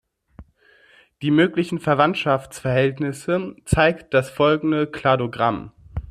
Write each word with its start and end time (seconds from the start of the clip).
Die 1.21 1.29
möglichen 1.29 1.77
Verwandtschaftsverhältnisse 1.79 3.55
zeigt 3.65 4.15
das 4.15 4.31
folgende 4.31 4.87
Kladogramm 4.87 5.73